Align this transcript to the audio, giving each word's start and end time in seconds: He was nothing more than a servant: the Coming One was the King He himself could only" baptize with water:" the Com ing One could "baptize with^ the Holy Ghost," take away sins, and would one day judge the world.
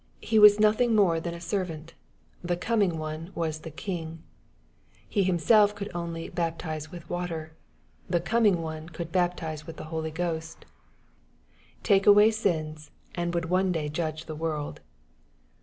He 0.23 0.39
was 0.39 0.59
nothing 0.59 0.95
more 0.95 1.19
than 1.19 1.35
a 1.35 1.39
servant: 1.39 1.93
the 2.43 2.57
Coming 2.57 2.97
One 2.97 3.29
was 3.35 3.59
the 3.59 3.69
King 3.69 4.23
He 5.07 5.21
himself 5.21 5.75
could 5.75 5.91
only" 5.93 6.27
baptize 6.41 6.89
with 6.91 7.07
water:" 7.07 7.53
the 8.09 8.19
Com 8.19 8.47
ing 8.47 8.61
One 8.63 8.89
could 8.89 9.11
"baptize 9.11 9.61
with^ 9.65 9.75
the 9.75 9.83
Holy 9.93 10.09
Ghost," 10.09 10.65
take 11.83 12.07
away 12.07 12.31
sins, 12.31 12.89
and 13.13 13.31
would 13.35 13.45
one 13.51 13.71
day 13.71 13.89
judge 13.89 14.25
the 14.25 14.33
world. 14.33 14.81